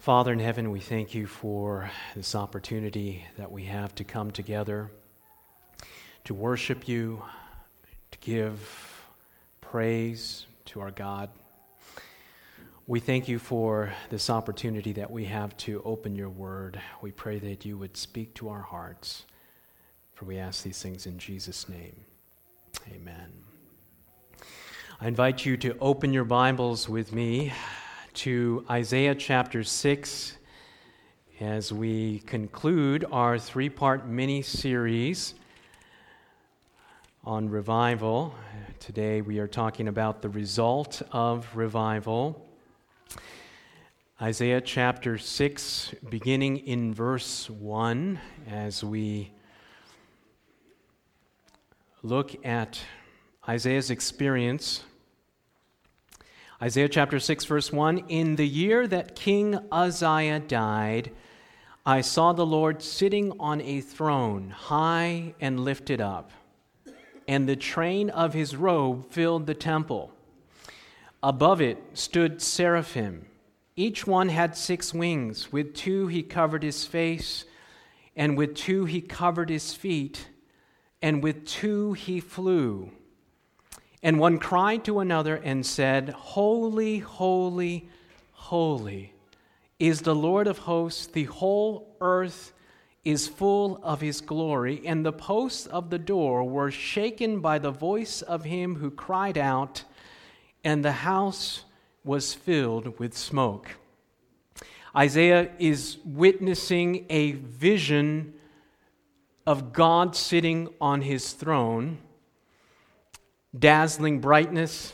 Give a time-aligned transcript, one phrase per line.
[0.00, 4.90] Father in heaven, we thank you for this opportunity that we have to come together,
[6.24, 7.22] to worship you,
[8.10, 9.06] to give
[9.60, 11.28] praise to our God.
[12.86, 16.80] We thank you for this opportunity that we have to open your word.
[17.02, 19.26] We pray that you would speak to our hearts,
[20.14, 21.96] for we ask these things in Jesus' name.
[22.90, 23.30] Amen.
[24.98, 27.52] I invite you to open your Bibles with me
[28.14, 30.36] to Isaiah chapter 6
[31.38, 35.34] as we conclude our three part mini series
[37.24, 38.34] on revival.
[38.80, 42.46] Today we are talking about the result of revival.
[44.20, 48.18] Isaiah chapter 6, beginning in verse 1,
[48.48, 49.30] as we
[52.02, 52.80] look at
[53.48, 54.84] Isaiah's experience
[56.62, 61.10] Isaiah chapter 6, verse 1 In the year that King Uzziah died,
[61.86, 66.32] I saw the Lord sitting on a throne, high and lifted up,
[67.26, 70.12] and the train of his robe filled the temple.
[71.22, 73.24] Above it stood seraphim.
[73.74, 75.50] Each one had six wings.
[75.50, 77.46] With two he covered his face,
[78.14, 80.28] and with two he covered his feet,
[81.00, 82.90] and with two he flew.
[84.02, 87.88] And one cried to another and said, Holy, holy,
[88.32, 89.12] holy
[89.78, 91.06] is the Lord of hosts.
[91.06, 92.52] The whole earth
[93.04, 94.82] is full of his glory.
[94.86, 99.38] And the posts of the door were shaken by the voice of him who cried
[99.38, 99.84] out,
[100.64, 101.64] and the house
[102.04, 103.76] was filled with smoke.
[104.96, 108.34] Isaiah is witnessing a vision
[109.46, 111.98] of God sitting on his throne
[113.58, 114.92] dazzling brightness.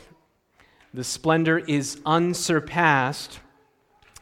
[0.93, 3.39] The splendor is unsurpassed.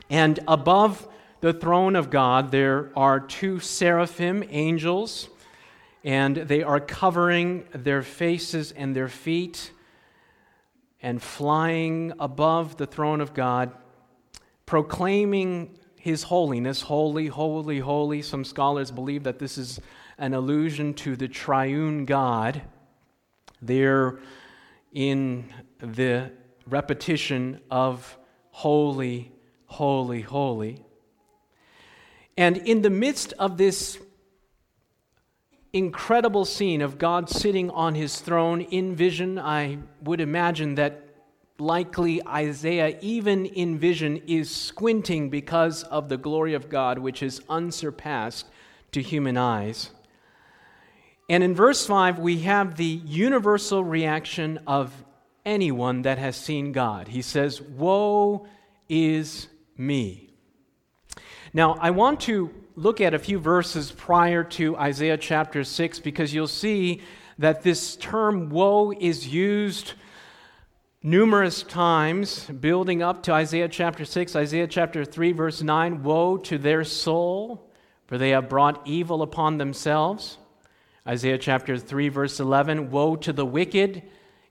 [0.09, 1.08] And above
[1.41, 5.30] the throne of God, there are two seraphim, angels,
[6.03, 9.72] and they are covering their faces and their feet
[11.02, 13.72] and flying above the throne of God,
[14.66, 18.22] proclaiming his holiness holy, holy, holy.
[18.22, 19.79] Some scholars believe that this is
[20.17, 22.62] an allusion to the triune God.
[23.66, 24.20] They're
[24.94, 26.31] in the
[26.68, 28.18] repetition of
[28.52, 29.31] holy,
[29.66, 30.84] holy, holy.
[32.38, 33.98] And in the midst of this
[35.74, 41.06] incredible scene of God sitting on his throne in vision, I would imagine that
[41.59, 47.42] likely Isaiah, even in vision, is squinting because of the glory of God, which is
[47.50, 48.47] unsurpassed
[48.92, 49.92] to human eyes.
[51.28, 54.94] And in verse 5, we have the universal reaction of
[55.44, 57.08] anyone that has seen God.
[57.08, 58.47] He says, Woe
[58.88, 59.47] is
[59.78, 60.30] me.
[61.53, 66.34] Now, I want to look at a few verses prior to Isaiah chapter 6 because
[66.34, 67.02] you'll see
[67.38, 69.94] that this term woe is used
[71.02, 76.58] numerous times, building up to Isaiah chapter 6, Isaiah chapter 3, verse 9 Woe to
[76.58, 77.72] their soul,
[78.08, 80.38] for they have brought evil upon themselves.
[81.07, 84.01] Isaiah chapter 3, verse 11 Woe to the wicked!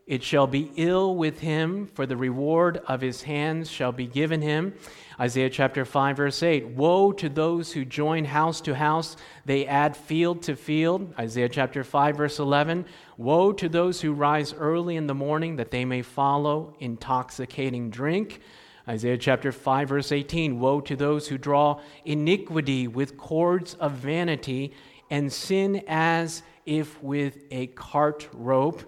[0.06, 4.40] It shall be ill with him, for the reward of his hands shall be given
[4.40, 4.74] him.
[5.18, 9.96] Isaiah chapter 5, verse 8 Woe to those who join house to house, they add
[9.96, 11.12] field to field.
[11.18, 12.84] Isaiah chapter 5, verse 11
[13.16, 18.40] Woe to those who rise early in the morning, that they may follow intoxicating drink.
[18.86, 24.72] Isaiah chapter 5, verse 18 Woe to those who draw iniquity with cords of vanity
[25.10, 28.82] and sin as if with a cart rope.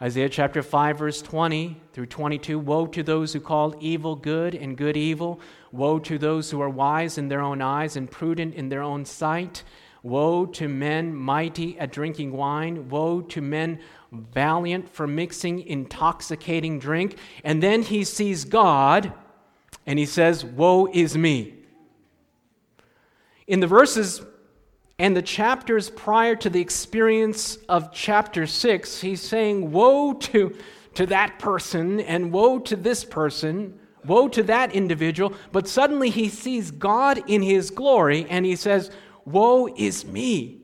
[0.00, 4.76] Isaiah chapter 5, verse 20 through 22 Woe to those who call evil good and
[4.76, 5.40] good evil.
[5.72, 9.04] Woe to those who are wise in their own eyes and prudent in their own
[9.04, 9.62] sight.
[10.02, 12.88] Woe to men mighty at drinking wine.
[12.90, 13.80] Woe to men
[14.12, 17.18] valiant for mixing intoxicating drink.
[17.42, 19.12] And then he sees God
[19.86, 21.54] and he says, Woe is me.
[23.46, 24.22] In the verses
[24.98, 30.56] and the chapters prior to the experience of chapter 6, he's saying, Woe to,
[30.94, 35.34] to that person, and woe to this person, woe to that individual.
[35.52, 38.90] But suddenly he sees God in his glory, and he says,
[39.26, 40.62] Woe is me.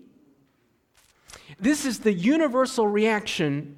[1.60, 3.76] This is the universal reaction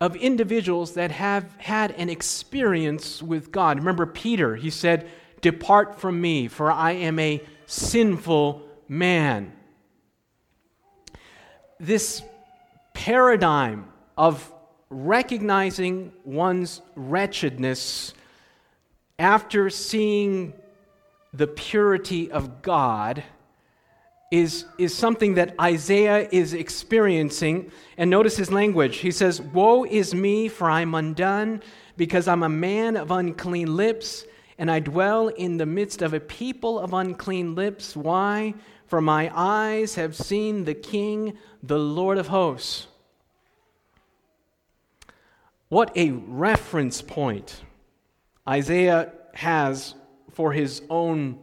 [0.00, 3.78] of individuals that have had an experience with God.
[3.78, 5.10] Remember Peter, he said,
[5.42, 9.50] Depart from me, for I am a sinful man.
[11.80, 12.22] This
[12.92, 13.86] paradigm
[14.18, 14.52] of
[14.90, 18.12] recognizing one's wretchedness
[19.18, 20.52] after seeing
[21.32, 23.24] the purity of God
[24.30, 27.72] is, is something that Isaiah is experiencing.
[27.96, 28.98] And notice his language.
[28.98, 31.62] He says, Woe is me, for I'm undone,
[31.96, 34.26] because I'm a man of unclean lips,
[34.58, 37.96] and I dwell in the midst of a people of unclean lips.
[37.96, 38.54] Why?
[38.92, 42.88] For my eyes have seen the King, the Lord of hosts.
[45.70, 47.62] What a reference point
[48.46, 49.94] Isaiah has
[50.32, 51.38] for his own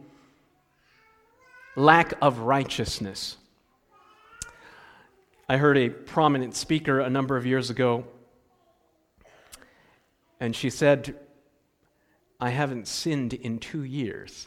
[1.74, 3.36] lack of righteousness.
[5.48, 8.04] I heard a prominent speaker a number of years ago,
[10.38, 11.16] and she said,
[12.40, 14.46] I haven't sinned in two years.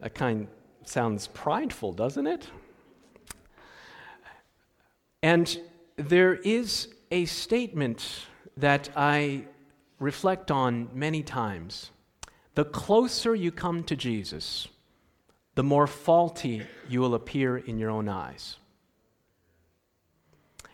[0.00, 0.48] That kind
[0.84, 2.48] sounds prideful, doesn't it?
[5.22, 5.60] And
[5.96, 9.44] there is a statement that I
[9.98, 11.90] reflect on many times.
[12.54, 14.68] The closer you come to Jesus,
[15.54, 18.56] the more faulty you will appear in your own eyes.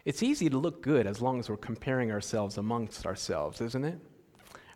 [0.05, 3.99] It's easy to look good as long as we're comparing ourselves amongst ourselves, isn't it?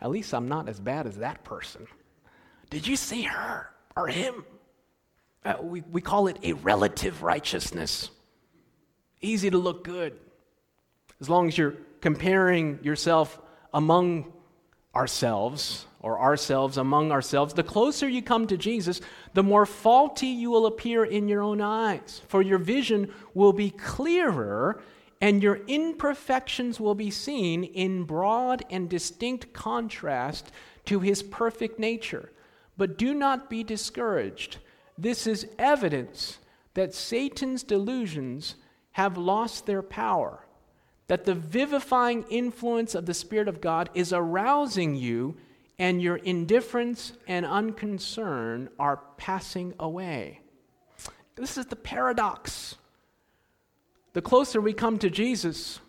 [0.00, 1.86] At least I'm not as bad as that person.
[2.70, 4.44] Did you see her or him?
[5.44, 8.10] Uh, we, we call it a relative righteousness.
[9.20, 10.18] Easy to look good
[11.20, 13.40] as long as you're comparing yourself
[13.74, 14.32] among
[14.94, 19.00] ourselves or ourselves among ourselves, the closer you come to Jesus,
[19.34, 22.22] the more faulty you will appear in your own eyes.
[22.28, 24.80] For your vision will be clearer
[25.20, 30.52] and your imperfections will be seen in broad and distinct contrast
[30.84, 32.30] to his perfect nature.
[32.78, 34.56] But do not be discouraged.
[34.96, 36.38] This is evidence
[36.72, 38.54] that Satan's delusions
[38.92, 40.46] have lost their power
[41.08, 45.36] that the vivifying influence of the Spirit of God is arousing you,
[45.78, 50.40] and your indifference and unconcern are passing away.
[51.34, 52.76] This is the paradox.
[54.12, 55.80] The closer we come to Jesus,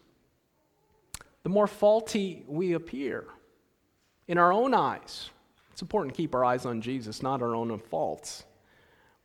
[1.43, 3.25] the more faulty we appear
[4.27, 5.31] in our own eyes.
[5.79, 8.43] It's important to keep our eyes on Jesus, not our own faults.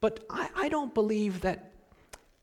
[0.00, 1.72] But I, I don't believe that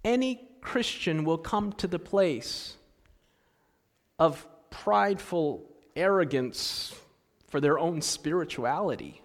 [0.03, 2.75] any Christian will come to the place
[4.19, 5.63] of prideful
[5.95, 6.93] arrogance
[7.47, 9.21] for their own spirituality.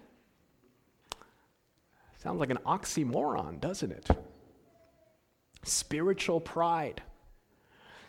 [2.23, 4.07] Sounds like an oxymoron, doesn't it?
[5.63, 7.01] Spiritual pride.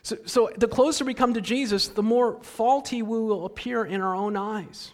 [0.02, 4.00] So, so, the closer we come to Jesus, the more faulty we will appear in
[4.00, 4.92] our own eyes.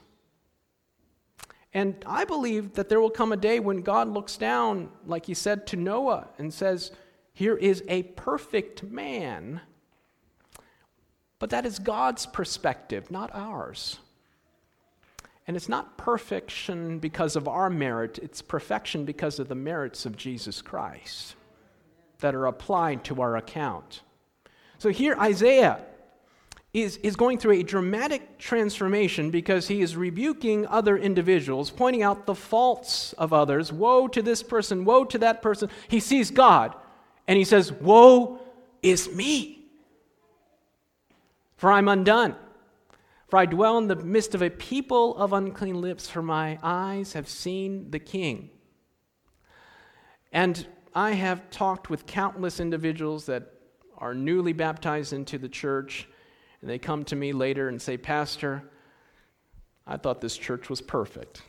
[1.75, 5.35] And I believe that there will come a day when God looks down, like he
[5.35, 6.93] said to Noah, and says,
[7.33, 9.61] Here is a perfect man
[11.45, 13.99] but that is God's perspective, not ours.
[15.47, 20.17] And it's not perfection because of our merit, it's perfection because of the merits of
[20.17, 21.35] Jesus Christ
[22.21, 24.01] that are applied to our account.
[24.79, 25.85] So here, Isaiah
[26.75, 32.27] is, is going through a dramatic transformation because he is rebuking other individuals, pointing out
[32.27, 33.73] the faults of others.
[33.73, 35.71] Woe to this person, woe to that person.
[35.89, 36.75] He sees God
[37.27, 38.41] and he says, Woe
[38.83, 39.65] is me
[41.65, 42.37] for I'm undone.
[43.29, 47.15] For I dwell in the midst of a people of unclean lips, for my eyes
[47.15, 48.51] have seen the King.
[50.31, 53.51] And I have talked with countless individuals that
[53.97, 56.07] are newly baptized into the church,
[56.65, 58.63] and they come to me later and say, Pastor,
[59.87, 61.43] I thought this church was perfect.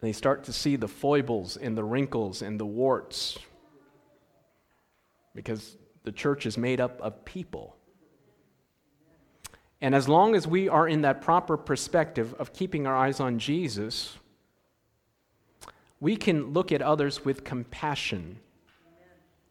[0.00, 3.36] they start to see the foibles and the wrinkles and the warts
[5.34, 7.76] because the church is made up of people.
[9.82, 13.38] And as long as we are in that proper perspective of keeping our eyes on
[13.38, 14.16] Jesus,
[16.00, 18.38] we can look at others with compassion,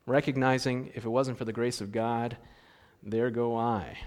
[0.08, 2.38] recognizing if it wasn't for the grace of God,
[3.04, 3.98] there go I.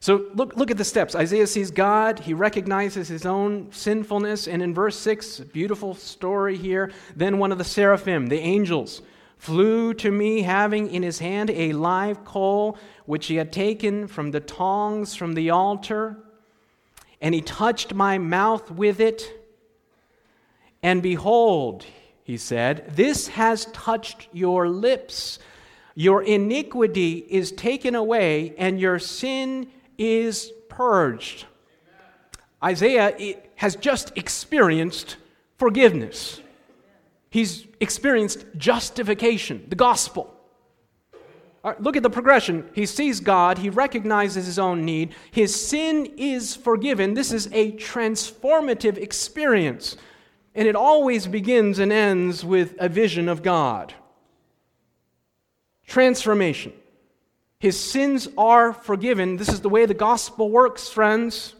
[0.00, 1.14] So look, look at the steps.
[1.14, 6.90] Isaiah sees God, he recognizes his own sinfulness, and in verse 6, beautiful story here,
[7.14, 9.00] then one of the seraphim, the angels,
[9.38, 14.30] flew to me, having in his hand a live coal which he had taken from
[14.30, 16.18] the tongs from the altar.
[17.20, 19.30] And he touched my mouth with it.
[20.82, 21.86] And behold,
[22.24, 25.38] he said, This has touched your lips.
[25.94, 31.44] Your iniquity is taken away, and your sin is purged.
[32.62, 35.16] Isaiah has just experienced
[35.58, 36.40] forgiveness.
[37.30, 40.34] He's experienced justification, the gospel.
[41.62, 42.68] Right, look at the progression.
[42.74, 47.14] He sees God, he recognizes his own need, his sin is forgiven.
[47.14, 49.96] This is a transformative experience.
[50.54, 53.92] And it always begins and ends with a vision of God.
[55.86, 56.72] Transformation.
[57.58, 59.36] His sins are forgiven.
[59.36, 61.54] This is the way the gospel works, friends.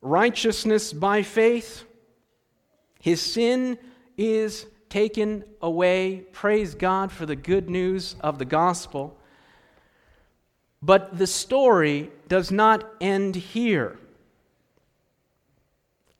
[0.00, 1.84] Righteousness by faith.
[3.00, 3.78] His sin
[4.16, 6.24] is taken away.
[6.32, 9.16] Praise God for the good news of the gospel.
[10.80, 13.98] But the story does not end here.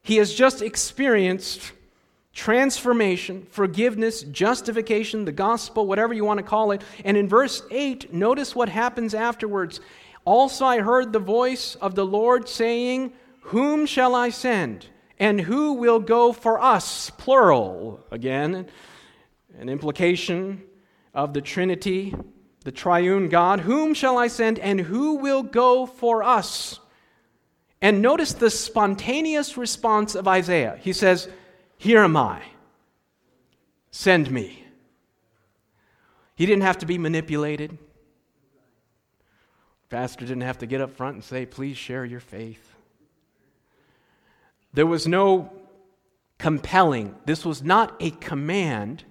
[0.09, 1.73] He has just experienced
[2.33, 6.81] transformation, forgiveness, justification, the gospel, whatever you want to call it.
[7.05, 9.81] And in verse 8, notice what happens afterwards.
[10.25, 13.13] Also, I heard the voice of the Lord saying,
[13.43, 14.87] Whom shall I send?
[15.19, 17.11] And who will go for us?
[17.11, 18.01] Plural.
[18.11, 18.67] Again,
[19.59, 20.63] an implication
[21.13, 22.15] of the Trinity,
[22.65, 23.61] the triune God.
[23.61, 24.59] Whom shall I send?
[24.59, 26.81] And who will go for us?
[27.81, 30.79] And notice the spontaneous response of Isaiah.
[30.81, 31.29] He says,
[31.77, 32.43] Here am I.
[33.91, 34.65] Send me.
[36.35, 37.79] He didn't have to be manipulated.
[39.91, 42.75] Pastor didn't have to get up front and say, Please share your faith.
[44.73, 45.53] There was no
[46.39, 49.05] compelling, this was not a command.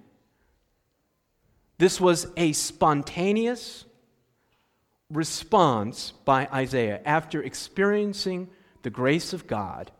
[1.78, 3.84] This was a spontaneous
[5.10, 8.48] response by Isaiah after experiencing
[8.82, 9.90] the grace of God,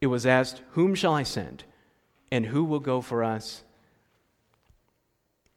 [0.00, 1.64] it was asked, Whom shall I send?
[2.30, 3.62] And who will go for us?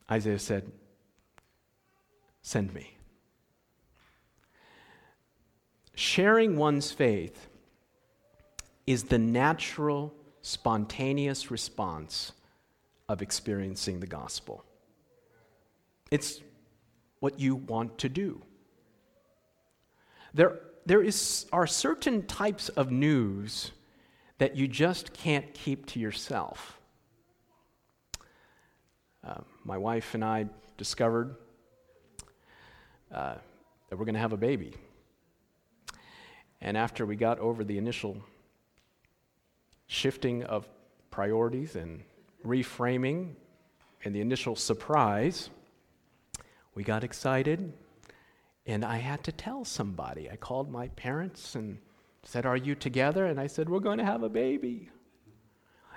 [0.10, 0.72] Isaiah said,
[2.42, 2.98] Send me.
[5.96, 7.48] Sharing one's faith
[8.86, 12.34] is the natural, spontaneous response
[13.10, 14.64] of experiencing the gospel.
[16.12, 16.42] It's
[17.20, 18.44] what you want to do.
[20.34, 23.72] There there is, are certain types of news
[24.38, 26.78] that you just can't keep to yourself.
[29.26, 30.46] Uh, my wife and I
[30.78, 31.36] discovered
[33.12, 33.36] uh,
[33.90, 34.74] that we're going to have a baby.
[36.62, 38.18] And after we got over the initial
[39.88, 40.68] shifting of
[41.10, 42.04] priorities and
[42.46, 43.34] reframing
[44.04, 45.50] and the initial surprise,
[46.76, 47.74] we got excited
[48.66, 50.30] and I had to tell somebody.
[50.30, 51.78] I called my parents and
[52.24, 53.26] said, Are you together?
[53.26, 54.90] And I said, We're going to have a baby.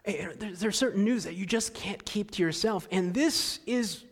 [0.04, 2.86] Eh, eh, there's certain news that you just can't keep to yourself.
[2.90, 4.04] And this is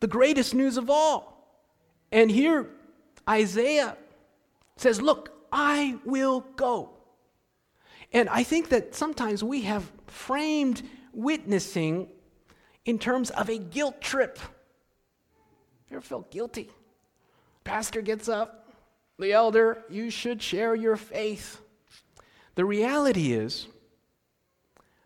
[0.00, 1.34] the greatest news of all.
[2.12, 2.70] And here,
[3.28, 3.96] Isaiah
[4.76, 6.90] says, Look, I will go.
[8.12, 12.08] And I think that sometimes we have framed witnessing
[12.84, 14.38] in terms of a guilt trip.
[15.90, 16.70] You ever felt guilty?
[17.64, 18.68] Pastor gets up,
[19.18, 21.60] the elder, you should share your faith.
[22.54, 23.66] The reality is,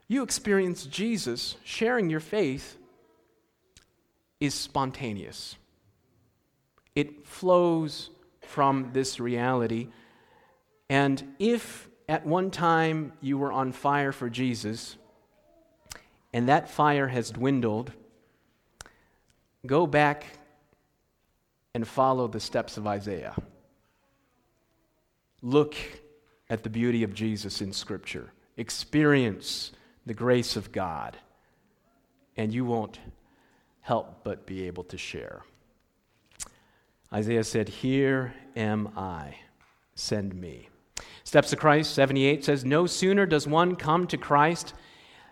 [0.08, 2.76] you experience Jesus sharing your faith
[4.40, 5.56] is spontaneous.
[6.94, 8.10] It flows
[8.40, 9.88] from this reality.
[10.88, 14.96] And if at one time you were on fire for Jesus,
[16.32, 17.92] and that fire has dwindled,
[19.66, 20.24] go back
[21.78, 23.36] and follow the steps of Isaiah.
[25.42, 25.76] Look
[26.50, 29.70] at the beauty of Jesus in Scripture, experience
[30.04, 31.16] the grace of God,
[32.36, 32.98] and you won't
[33.80, 35.42] help but be able to share.
[37.12, 39.36] Isaiah said, Here am I,
[39.94, 40.70] send me.
[41.22, 44.74] Steps of Christ 78 says, No sooner does one come to Christ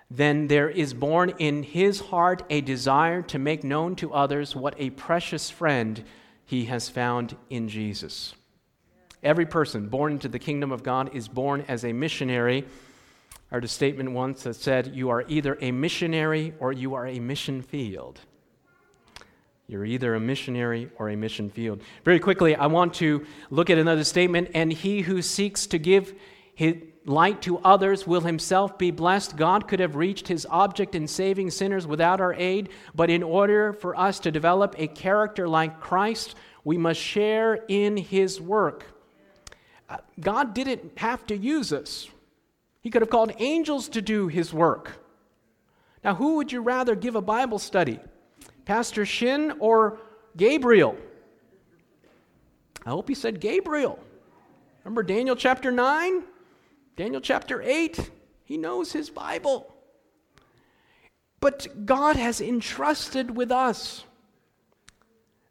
[0.09, 4.77] than there is born in his heart a desire to make known to others what
[4.79, 6.05] a precious friend
[6.47, 8.35] he has found in Jesus.
[9.23, 12.65] Every person born into the kingdom of God is born as a missionary.
[13.51, 17.07] I heard a statement once that said, You are either a missionary or you are
[17.07, 18.21] a mission field.
[19.67, 21.83] You're either a missionary or a mission field.
[22.05, 24.51] Very quickly, I want to look at another statement.
[24.55, 26.15] And he who seeks to give
[26.55, 26.77] his
[27.07, 29.37] light to others will himself be blessed.
[29.37, 33.73] God could have reached his object in saving sinners without our aid, but in order
[33.73, 36.35] for us to develop a character like Christ,
[36.65, 38.85] we must share in his work.
[39.89, 42.09] Uh, God didn't have to use us,
[42.83, 44.93] he could have called angels to do his work.
[46.05, 47.99] Now, who would you rather give a Bible study?
[48.65, 49.99] Pastor Shin or
[50.37, 50.97] Gabriel?
[52.85, 53.99] I hope he said Gabriel.
[54.85, 56.23] Remember Daniel chapter 9?
[56.97, 58.11] Daniel chapter 8,
[58.45, 59.73] he knows his Bible.
[61.41, 64.05] But God has entrusted with us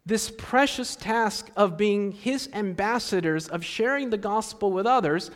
[0.04, 5.30] this precious task of being his ambassadors, of sharing the gospel with others.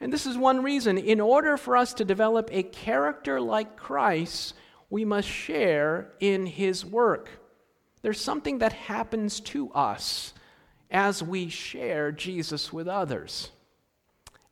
[0.00, 0.98] And this is one reason.
[0.98, 4.54] In order for us to develop a character like Christ,
[4.90, 7.28] we must share in his work.
[8.02, 10.34] There's something that happens to us
[10.90, 13.50] as we share Jesus with others.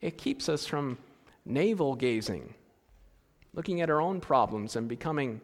[0.02, 0.99] It keeps us from
[1.47, 2.52] navel gazing,
[3.54, 5.40] looking at our own problems and becoming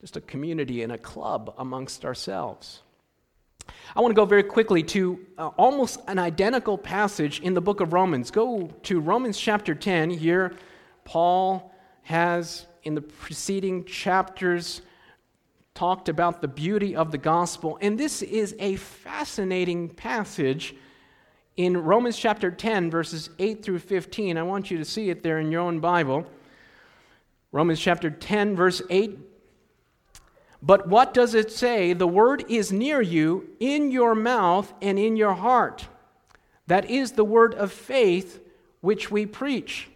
[0.00, 2.82] just a community and a club amongst ourselves.
[3.96, 7.80] I want to go very quickly to uh, almost an identical passage in the book
[7.80, 8.30] of Romans.
[8.30, 10.10] Go to Romans chapter 10.
[10.10, 10.54] Here,
[11.04, 14.82] Paul has, in the preceding chapters,
[15.74, 17.78] talked about the beauty of the gospel.
[17.80, 20.74] And this is a fascinating passage
[21.58, 24.38] in Romans chapter 10, verses 8 through 15.
[24.38, 26.24] I want you to see it there in your own Bible.
[27.52, 29.18] Romans chapter 10, verse 8
[30.62, 31.92] but what does it say?
[31.92, 35.86] The word is near you, in your mouth and in your heart.
[36.66, 38.40] That is the word of faith
[38.80, 39.88] which we preach.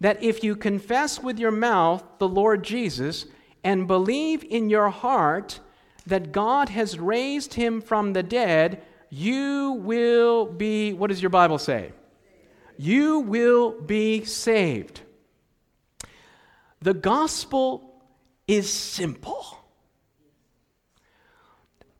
[0.00, 3.26] That if you confess with your mouth the Lord Jesus
[3.64, 5.60] and believe in your heart
[6.06, 11.58] that God has raised him from the dead, you will be, what does your Bible
[11.58, 11.92] say?
[12.76, 15.00] You will be saved.
[16.80, 18.02] The gospel
[18.46, 19.58] is simple.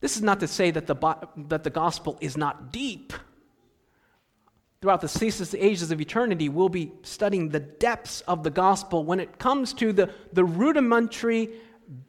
[0.00, 0.94] This is not to say that the,
[1.48, 3.12] that the gospel is not deep.
[4.82, 9.20] Throughout the ceaseless ages of eternity, we'll be studying the depths of the gospel when
[9.20, 11.50] it comes to the, the rudimentary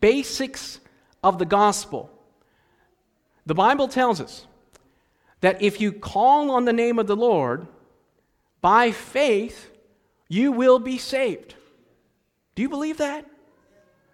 [0.02, 0.80] basics
[1.24, 2.12] of the gospel.
[3.46, 4.46] The Bible tells us
[5.42, 7.68] that if you call on the name of the Lord
[8.62, 9.70] by faith,
[10.28, 11.56] you will be saved.
[12.56, 13.26] Do you believe that?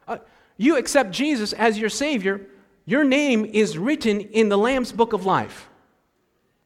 [0.08, 0.18] Uh,
[0.58, 2.48] you accept Jesus as your Savior,
[2.86, 5.70] your name is written in the Lamb's book of life.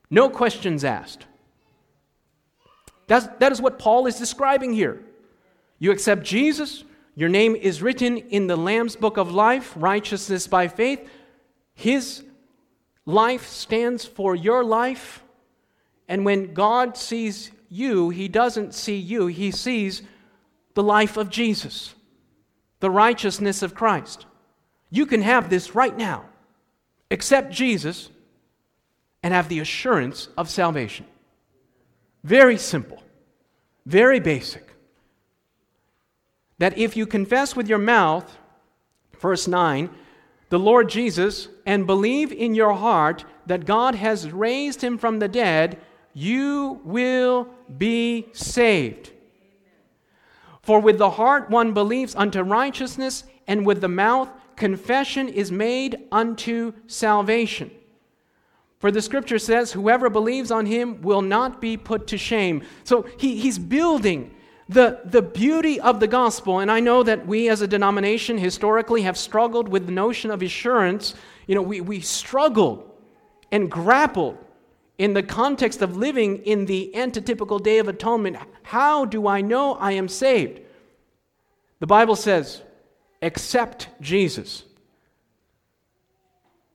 [0.10, 1.26] No questions asked.
[3.08, 5.02] That's, that is what Paul is describing here.
[5.80, 6.84] You accept Jesus,
[7.15, 11.08] your name is written in the Lamb's book of life, righteousness by faith.
[11.74, 12.24] His
[13.08, 15.24] life stands for your life.
[16.08, 20.04] And when God sees you, He doesn't see you, He sees
[20.76, 21.96] the life of Jesus,
[22.82, 24.28] the righteousness of Christ.
[24.91, 26.26] You can have this right now.
[27.10, 28.10] Accept Jesus
[29.24, 31.06] and have the assurance of salvation.
[32.24, 33.02] Very simple,
[33.86, 34.65] very basic.
[36.60, 38.38] That if you confess with your mouth,
[39.20, 39.89] verse 9,
[40.49, 45.27] the Lord Jesus and believe in your heart that God has raised him from the
[45.27, 45.79] dead,
[46.13, 49.12] you will be saved.
[50.62, 55.97] For with the heart one believes unto righteousness, and with the mouth confession is made
[56.12, 57.71] unto salvation.
[58.79, 62.63] For the scripture says, Whoever believes on him will not be put to shame.
[62.83, 64.36] So he, he's building
[64.69, 66.60] the, the beauty of the gospel.
[66.60, 70.41] And I know that we as a denomination historically have struggled with the notion of
[70.41, 71.15] assurance.
[71.47, 72.89] You know, we, we struggled
[73.51, 74.38] and grappled
[74.97, 78.38] in the context of living in the antitypical day of atonement.
[78.63, 80.62] How do I know I am saved?
[81.80, 82.62] The Bible says,
[83.21, 84.63] accept Jesus,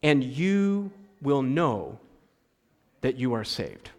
[0.03, 1.99] and you will know
[3.01, 3.91] that you are saved.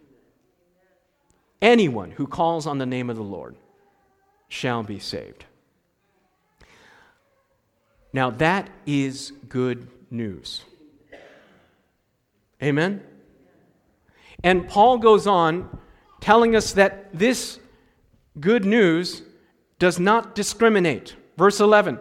[1.62, 3.56] Anyone who calls on the name of the Lord
[4.54, 5.46] shall be saved.
[8.13, 10.63] Now, that is good news.
[12.62, 13.02] Amen?
[14.44, 15.80] And Paul goes on
[16.22, 17.60] telling us that this
[18.39, 19.24] good news
[19.80, 21.16] does not discriminate.
[21.36, 22.00] Verse 11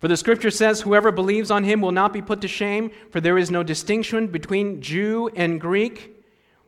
[0.00, 3.20] for the scripture says, Whoever believes on him will not be put to shame, for
[3.20, 6.14] there is no distinction between Jew and Greek.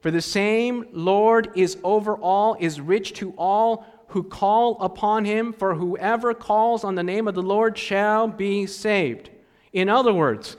[0.00, 5.52] For the same Lord is over all, is rich to all who call upon him,
[5.52, 9.30] for whoever calls on the name of the Lord shall be saved.
[9.72, 10.56] In other words,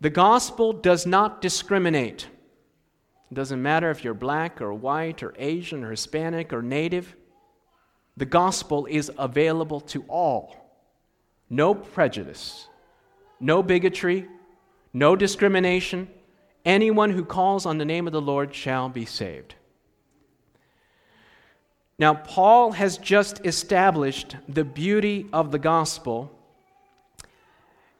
[0.00, 2.28] the gospel does not discriminate.
[3.30, 7.16] It doesn't matter if you're black or white or Asian or Hispanic or native,
[8.16, 10.56] the gospel is available to all
[11.48, 12.66] no prejudice,
[13.38, 14.26] no bigotry,
[14.94, 16.08] no discrimination.
[16.64, 19.54] Anyone who calls on the name of the Lord shall be saved.
[22.02, 26.36] Now, Paul has just established the beauty of the gospel.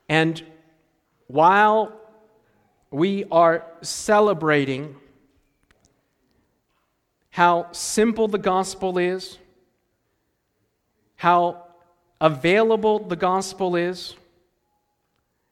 [0.08, 0.42] And
[1.28, 1.92] while
[2.90, 4.96] we are celebrating
[7.30, 9.38] how simple the gospel is,
[11.14, 11.62] how
[12.20, 14.16] available the gospel is,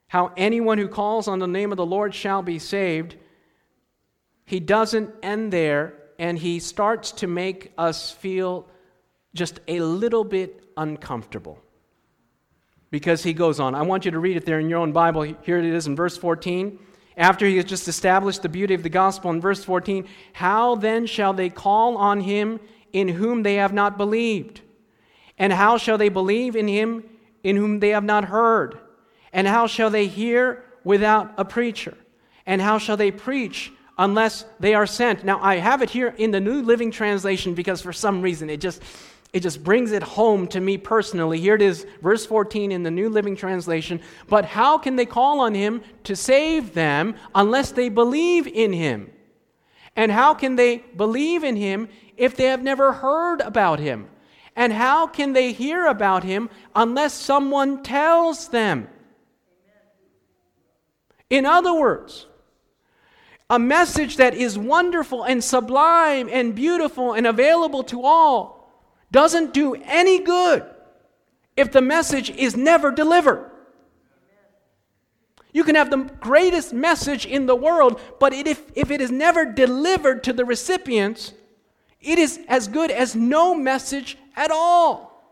[0.09, 3.15] how anyone who calls on the name of the Lord shall be saved,
[4.45, 8.69] he doesn't end there and he starts to make us feel
[9.33, 11.59] just a little bit uncomfortable.
[12.91, 13.75] Because he goes on.
[13.75, 15.23] I want you to read it there in your own Bible.
[15.23, 16.79] Here it is in verse 14.
[17.17, 21.07] After he has just established the beauty of the gospel in verse 14, how then
[21.07, 22.61] shall they call on him
[22.93, 24.61] in whom they have not believed?
[25.39, 27.03] And how shall they believe in him
[27.43, 28.79] in whom they have not heard?
[29.33, 31.97] And how shall they hear without a preacher?
[32.45, 35.23] And how shall they preach unless they are sent?
[35.25, 38.61] Now, I have it here in the New Living Translation because for some reason it
[38.61, 38.83] just.
[39.33, 41.39] It just brings it home to me personally.
[41.39, 44.01] Here it is, verse 14 in the New Living Translation.
[44.27, 49.09] But how can they call on him to save them unless they believe in him?
[49.95, 54.09] And how can they believe in him if they have never heard about him?
[54.57, 58.89] And how can they hear about him unless someone tells them?
[61.29, 62.27] In other words,
[63.51, 68.73] a message that is wonderful and sublime and beautiful and available to all
[69.11, 70.65] doesn't do any good
[71.57, 73.51] if the message is never delivered.
[75.53, 79.45] You can have the greatest message in the world, but if, if it is never
[79.45, 81.33] delivered to the recipients,
[82.01, 85.25] it is as good as no message at all.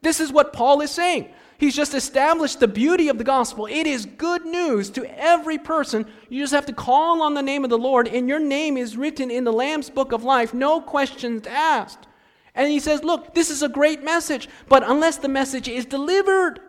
[0.00, 1.28] This is what Paul is saying.
[1.58, 3.66] He's just established the beauty of the gospel.
[3.66, 6.06] It is good news to every person.
[6.28, 8.96] You just have to call on the name of the Lord, and your name is
[8.96, 12.06] written in the Lamb's book of life, no questions asked.
[12.54, 16.60] And he says, Look, this is a great message, but unless the message is delivered,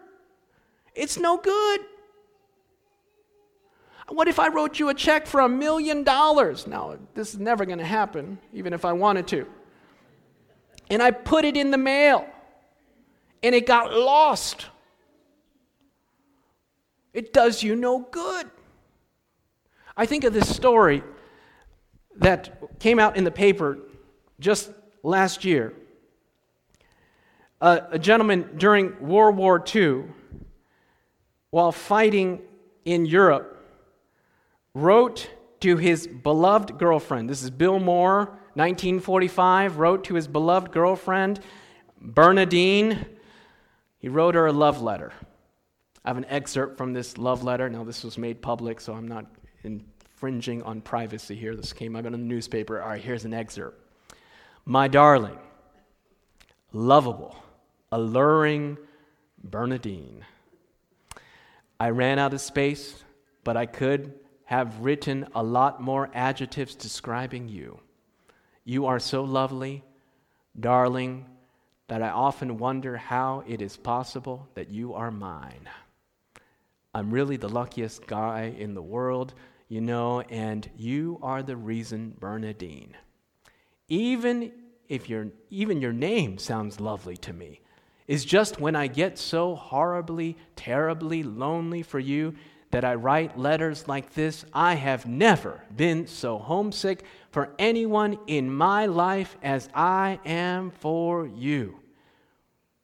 [0.95, 1.81] it's no good.
[4.09, 6.65] What if I wrote you a check for a million dollars?
[6.65, 9.45] Now, this is never going to happen, even if I wanted to.
[10.89, 12.25] And I put it in the mail,
[13.43, 14.67] and it got lost
[17.17, 18.45] it does you no good.
[19.97, 21.01] I think of this story
[22.17, 23.79] that came out in the paper
[24.39, 24.69] just
[25.01, 25.73] last year.
[27.59, 30.03] Uh, a gentleman during World War II,
[31.49, 32.39] while fighting
[32.85, 33.65] in Europe,
[34.75, 35.27] wrote
[35.61, 37.27] to his beloved girlfriend.
[37.27, 41.39] This is Bill Moore, 1945, wrote to his beloved girlfriend,
[41.99, 43.07] Bernadine.
[43.97, 45.13] He wrote her a love letter.
[46.07, 47.69] I have an excerpt from this love letter.
[47.69, 49.25] Now, this was made public, so I'm not
[49.65, 51.53] infringing on privacy here.
[51.53, 52.81] This came out in the newspaper.
[52.81, 53.77] All right, here's an excerpt.
[54.63, 55.37] My darling,
[56.71, 57.35] lovable,
[57.91, 58.77] alluring
[59.43, 60.23] Bernadine.
[61.77, 63.03] I ran out of space,
[63.43, 64.13] but I could
[64.45, 67.81] have written a lot more adjectives describing you.
[68.63, 69.83] You are so lovely,
[70.57, 71.25] darling,
[71.89, 75.67] that I often wonder how it is possible that you are mine.
[76.93, 79.33] I'm really the luckiest guy in the world,
[79.67, 82.95] you know, and you are the reason, Bernadine.
[83.87, 84.51] Even
[84.87, 87.61] if your, even your name sounds lovely to me,
[88.07, 92.33] is just when I get so horribly, terribly lonely for you
[92.71, 94.45] that I write letters like this.
[94.53, 101.27] I have never been so homesick for anyone in my life as I am for
[101.27, 101.79] you.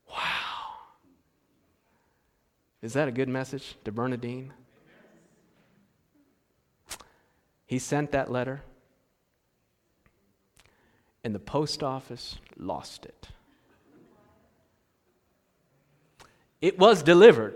[0.10, 0.53] Wow.
[2.84, 4.52] Is that a good message to Bernadine?
[7.66, 8.62] He sent that letter,
[11.24, 13.30] and the post office lost it.
[16.60, 17.56] It was delivered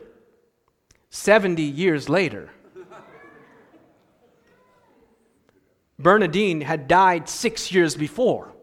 [1.09, 2.49] 70 years later.
[5.99, 8.53] Bernadine had died six years before.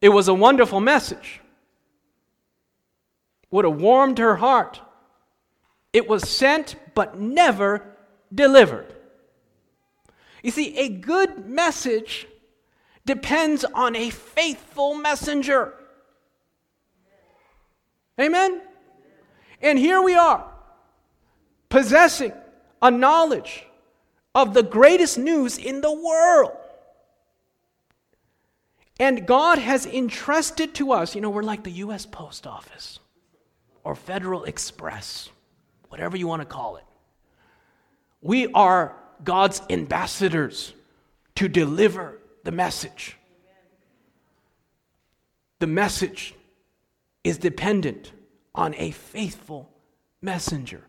[0.00, 1.42] It was a wonderful message
[3.50, 4.80] would have warmed her heart.
[5.92, 7.96] It was sent but never
[8.32, 8.94] delivered.
[10.42, 12.26] You see, a good message
[13.04, 15.74] depends on a faithful messenger.
[18.18, 18.62] Amen?
[19.60, 20.50] And here we are,
[21.68, 22.32] possessing
[22.80, 23.66] a knowledge
[24.34, 26.52] of the greatest news in the world.
[28.98, 32.06] And God has entrusted to us, you know, we're like the U.S.
[32.06, 32.99] Post Office
[33.84, 35.28] or Federal Express,
[35.88, 36.84] whatever you want to call it.
[38.20, 40.74] We are God's ambassadors
[41.36, 43.16] to deliver the message.
[45.58, 46.34] The message
[47.24, 48.12] is dependent
[48.54, 49.70] on a faithful
[50.22, 50.82] messenger.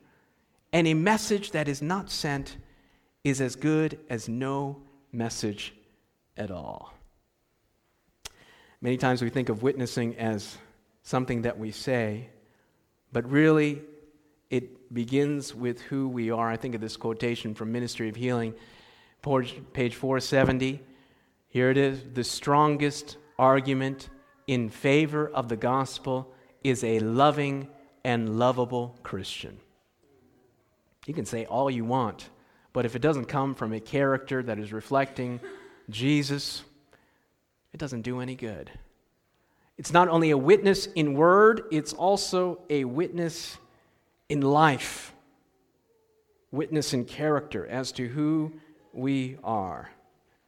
[0.74, 2.58] And a message that is not sent
[3.24, 5.74] is as good as no message
[6.38, 6.94] at all.
[8.82, 10.58] Many times we think of witnessing as
[11.04, 12.30] something that we say,
[13.12, 13.82] But really,
[14.50, 16.50] it begins with who we are.
[16.50, 18.54] I think of this quotation from Ministry of Healing,
[19.74, 20.82] page 470.
[21.50, 24.10] Here it is the strongest argument
[24.48, 27.68] in favor of the gospel is a loving
[28.04, 29.58] and lovable Christian.
[31.06, 32.30] You can say all you want,
[32.74, 35.40] but if it doesn't come from a character that is reflecting
[35.90, 36.64] Jesus,
[37.74, 38.72] it doesn't do any good.
[39.82, 43.58] It's not only a witness in word, it's also a witness
[44.30, 45.12] in life,
[46.52, 48.54] witness in character as to who
[48.94, 49.90] we are.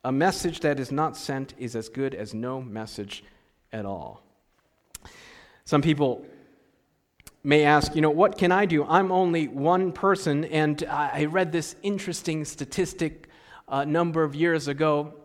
[0.04, 3.24] A message that is not sent is as good as no message
[3.72, 4.22] at all.
[5.65, 6.24] Some people
[7.43, 8.86] may ask, you know, what can I do?
[8.86, 13.30] I'm only one person, and I read this interesting statistic
[13.67, 15.15] a number of years ago.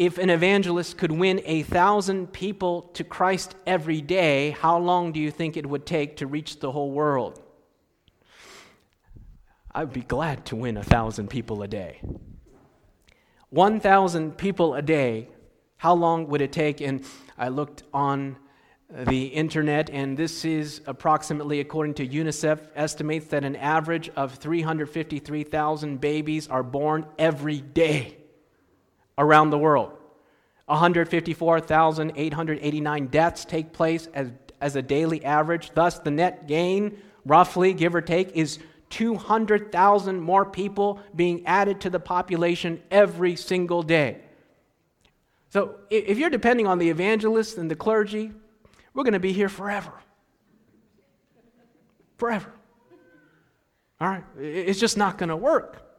[0.00, 5.20] If an evangelist could win a thousand people to Christ every day, how long do
[5.20, 7.42] you think it would take to reach the whole world?
[9.74, 12.00] I'd be glad to win a thousand people a day.
[13.50, 15.28] 1,000 people a day,
[15.76, 16.80] how long would it take?
[16.80, 17.04] And
[17.36, 18.38] I looked on
[18.88, 26.00] the internet, and this is approximately, according to UNICEF, estimates that an average of 353,000
[26.00, 28.16] babies are born every day
[29.20, 29.92] around the world.
[30.66, 35.70] 154,889 deaths take place as, as a daily average.
[35.74, 41.90] Thus, the net gain, roughly, give or take, is 200,000 more people being added to
[41.90, 44.22] the population every single day.
[45.50, 48.32] So, if you're depending on the evangelists and the clergy,
[48.94, 49.92] we're going to be here forever.
[52.18, 52.52] Forever.
[54.00, 54.24] All right?
[54.38, 55.89] It's just not going to work.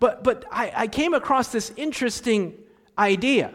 [0.00, 2.54] But, but I, I came across this interesting
[2.98, 3.54] idea.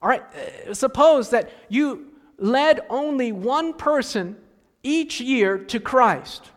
[0.00, 0.22] All right?
[0.68, 4.36] Uh, suppose that you led only one person
[4.82, 6.50] each year to Christ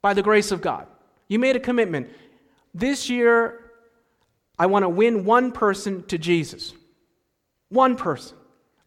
[0.00, 0.86] by the grace of God.
[1.28, 2.08] You made a commitment.
[2.72, 3.72] This year,
[4.58, 6.72] I want to win one person to Jesus.
[7.68, 8.36] One person.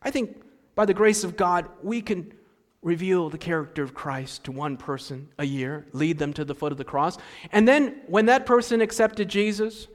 [0.02, 0.42] I think
[0.76, 2.32] by the grace of God, we can
[2.82, 6.72] reveal the character of Christ to one person a year, lead them to the foot
[6.72, 7.18] of the cross.
[7.52, 9.88] And then when that person accepted Jesus,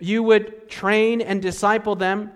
[0.00, 2.32] you would train and disciple them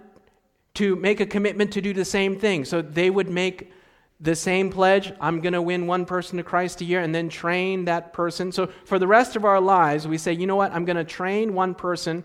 [0.75, 2.65] to make a commitment to do the same thing.
[2.65, 3.73] So they would make
[4.21, 7.29] the same pledge I'm going to win one person to Christ a year and then
[7.29, 8.53] train that person.
[8.53, 10.73] So for the rest of our lives, we say, you know what?
[10.73, 12.23] I'm going to train one person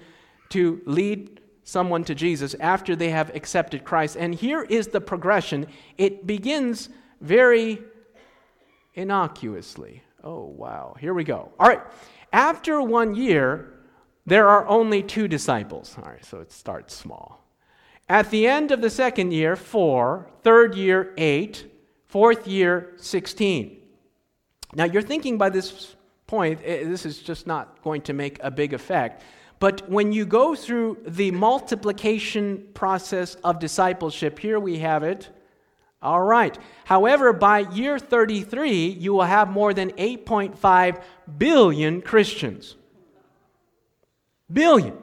[0.49, 4.17] to lead someone to Jesus after they have accepted Christ.
[4.17, 6.89] And here is the progression it begins
[7.25, 7.81] very
[8.93, 10.03] innocuously.
[10.23, 10.95] Oh, wow.
[10.99, 11.51] Here we go.
[11.59, 11.81] All right.
[12.31, 13.73] After one year,
[14.25, 15.95] there are only two disciples.
[15.97, 17.43] All right, so it starts small.
[18.07, 20.29] At the end of the second year, four.
[20.43, 21.71] Third year, eight.
[22.05, 23.81] Fourth year, 16.
[24.75, 25.95] Now, you're thinking by this
[26.27, 29.23] point, eh, this is just not going to make a big effect.
[29.59, 35.29] But when you go through the multiplication process of discipleship, here we have it.
[36.05, 36.55] All right.
[36.83, 41.01] However, by year 33, you will have more than 8.5
[41.39, 42.75] billion Christians.
[44.53, 44.95] Billion.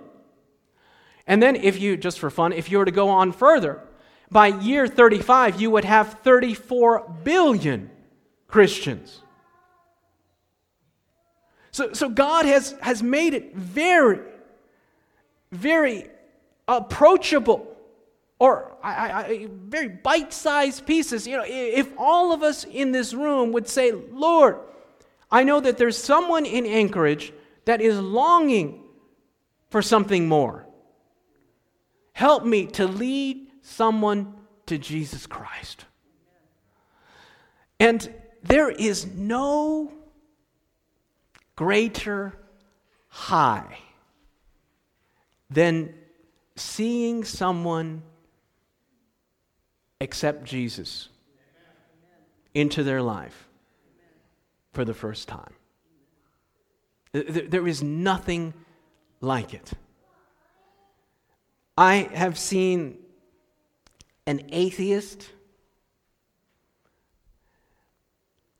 [1.26, 3.82] And then, if you, just for fun, if you were to go on further,
[4.30, 7.90] by year 35, you would have 34 billion
[8.46, 9.22] Christians.
[11.72, 14.20] So, so God has, has made it very,
[15.50, 16.06] very
[16.68, 17.71] approachable
[18.42, 21.28] or I, I, very bite sized pieces.
[21.28, 24.58] You know, if all of us in this room would say, Lord,
[25.30, 27.32] I know that there's someone in Anchorage
[27.66, 28.82] that is longing
[29.70, 30.66] for something more.
[32.14, 34.34] Help me to lead someone
[34.66, 35.84] to Jesus Christ.
[37.78, 39.92] And there is no
[41.54, 42.36] greater
[43.06, 43.78] high
[45.48, 45.94] than
[46.56, 48.02] seeing someone
[50.02, 51.08] accept Jesus
[52.54, 53.48] into their life
[54.72, 55.54] for the first time.
[57.12, 58.52] There is nothing
[59.20, 59.70] like it.
[61.78, 62.98] I have seen
[64.26, 65.30] an atheist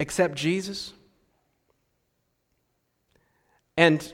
[0.00, 0.92] accept Jesus.
[3.76, 4.12] And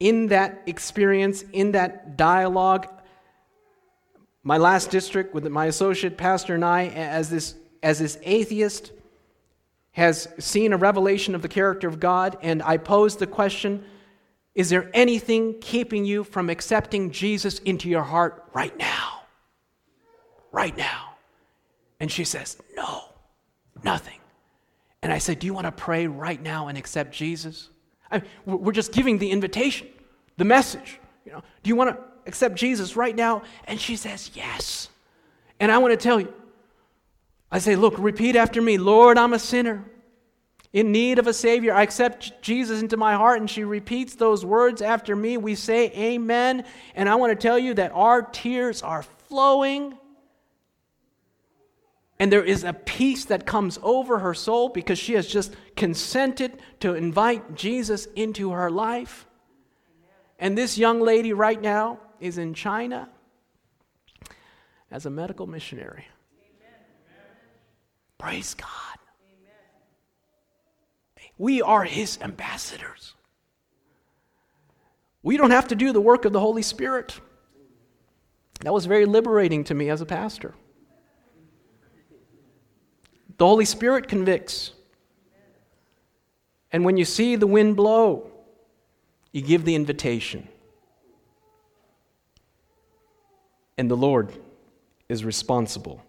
[0.00, 2.88] in that experience, in that dialogue,
[4.44, 8.92] my last district with my associate pastor and I, as this, as this atheist,
[9.92, 13.84] has seen a revelation of the character of God, and I posed the question
[14.54, 19.22] Is there anything keeping you from accepting Jesus into your heart right now?
[20.52, 21.14] Right now.
[21.98, 23.04] And she says, No,
[23.82, 24.18] nothing.
[25.00, 27.70] And I said, Do you want to pray right now and accept Jesus?
[28.10, 29.88] I we're just giving the invitation,
[30.36, 31.00] the message.
[31.24, 33.42] You know, do you want to accept Jesus right now?
[33.64, 34.88] And she says, Yes.
[35.60, 36.32] And I want to tell you,
[37.50, 39.84] I say, Look, repeat after me Lord, I'm a sinner
[40.74, 41.72] in need of a Savior.
[41.72, 43.40] I accept Jesus into my heart.
[43.40, 45.36] And she repeats those words after me.
[45.36, 46.64] We say, Amen.
[46.94, 49.96] And I want to tell you that our tears are flowing.
[52.18, 56.58] And there is a peace that comes over her soul because she has just consented
[56.80, 59.26] to invite Jesus into her life.
[60.38, 63.06] And this young lady right now is in China
[64.90, 66.06] as a medical missionary.
[68.16, 68.98] Praise God.
[71.36, 73.12] We are His ambassadors.
[75.22, 77.20] We don't have to do the work of the Holy Spirit.
[78.60, 80.54] That was very liberating to me as a pastor.
[83.36, 84.72] The Holy Spirit convicts.
[86.72, 88.30] And when you see the wind blow,
[89.32, 90.48] you give the invitation.
[93.76, 94.32] And the Lord
[95.08, 96.02] is responsible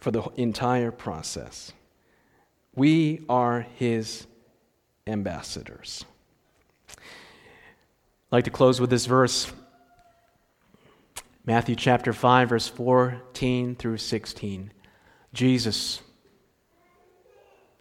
[0.00, 1.72] for the entire process.
[2.74, 4.26] We are his
[5.06, 6.04] ambassadors.
[6.88, 6.96] I'd
[8.30, 9.52] like to close with this verse
[11.46, 14.72] Matthew chapter 5, verse 14 through 16.
[15.34, 16.00] Jesus,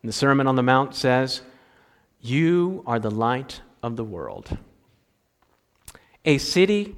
[0.02, 1.42] in the Sermon on the Mount, says,
[2.20, 4.58] You are the light of the world.
[6.26, 6.98] A city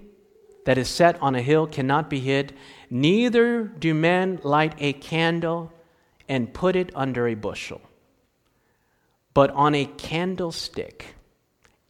[0.65, 2.53] that is set on a hill cannot be hid,
[2.89, 5.71] neither do men light a candle
[6.27, 7.81] and put it under a bushel,
[9.33, 11.15] but on a candlestick,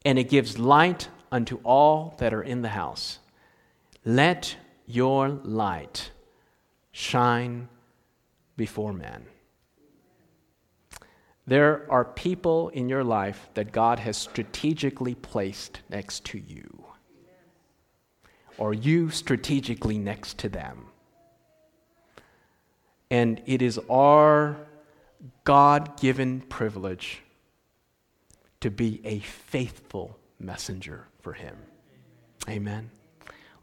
[0.05, 3.19] and it gives light unto all that are in the house.
[4.03, 6.11] Let your light
[6.91, 7.67] shine
[8.55, 9.25] before men.
[11.47, 16.84] There are people in your life that God has strategically placed next to you,
[18.57, 20.85] or you strategically next to them.
[23.11, 24.57] And it is our
[25.43, 27.21] God given privilege
[28.61, 31.55] to be a faithful messenger for Him.
[32.49, 32.89] Amen.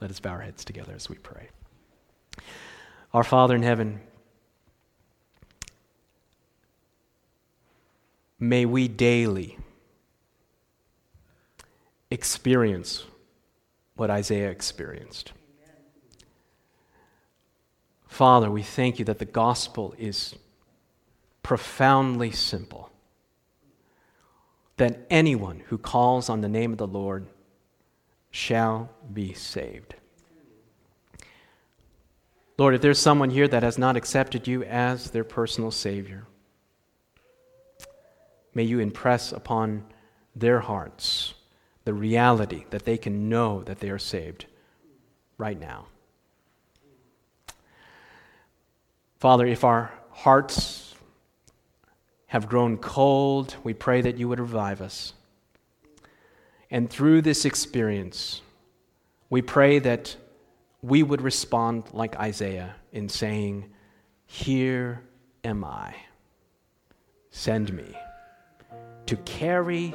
[0.00, 1.48] Let us bow our heads together as we pray.
[3.12, 4.00] Our Father in heaven,
[8.38, 9.58] may we daily
[12.10, 13.04] experience
[13.96, 15.32] what Isaiah experienced.
[18.06, 20.34] Father, we thank you that the gospel is
[21.42, 22.90] profoundly simple.
[24.76, 27.26] That anyone who calls on the name of the Lord
[28.30, 29.94] shall be saved.
[32.58, 36.26] Lord, if there's someone here that has not accepted you as their personal Savior,
[38.54, 39.84] may you impress upon
[40.36, 41.34] their hearts
[41.84, 44.46] the reality that they can know that they are saved
[45.38, 45.86] right now.
[49.18, 50.94] Father, if our hearts
[52.26, 55.12] have grown cold, we pray that you would revive us.
[56.70, 58.40] And through this experience,
[59.28, 60.16] we pray that
[60.80, 63.70] we would respond like Isaiah in saying,
[64.26, 65.02] Here
[65.44, 65.94] am I.
[67.30, 67.96] Send me
[69.06, 69.94] to carry